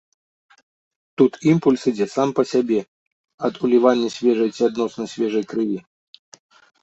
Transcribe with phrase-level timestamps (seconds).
[1.21, 2.79] Тут імпульс ідзе сам па сябе,
[3.49, 5.77] ад улівання свежай ці адносна свежай крыві.